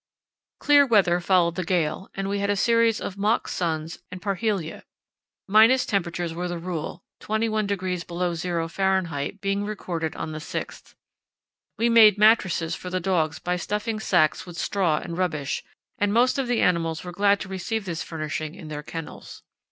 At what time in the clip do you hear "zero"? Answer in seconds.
8.33-8.67